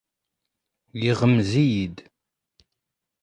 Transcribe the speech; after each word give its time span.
Yeɣmez-iyi-d. 1.03 1.97